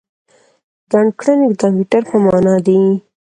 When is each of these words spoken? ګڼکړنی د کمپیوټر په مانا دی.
ګڼکړنی 0.91 1.45
د 1.49 1.53
کمپیوټر 1.61 2.01
په 2.09 2.17
مانا 2.25 2.55
دی. 2.67 2.81